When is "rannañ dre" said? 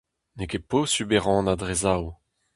1.19-1.75